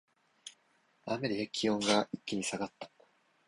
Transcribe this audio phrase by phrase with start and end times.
[1.05, 2.89] 雨で気温が一気に下がった